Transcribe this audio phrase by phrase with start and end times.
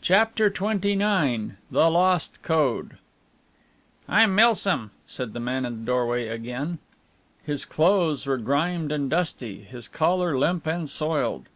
[0.00, 2.96] CHAPTER XXIX THE LOST CODE
[4.08, 6.78] "I'm Milsom," said the man in the doorway again.
[7.42, 11.48] His clothes were grimed and dusty, his collar limp and soiled.